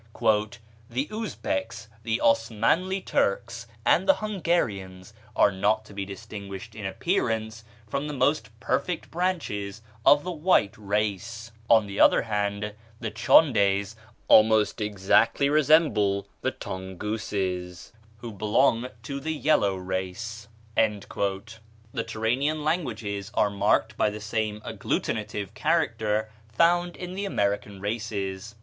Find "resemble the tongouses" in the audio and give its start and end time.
15.51-17.91